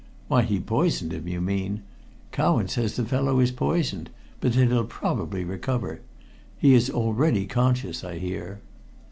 [0.29, 1.83] "Why he poisoned him, you mean.
[2.31, 6.01] Cowan says the fellow is poisoned, but that he'll probably recover.
[6.57, 8.61] He is already conscious, I hear."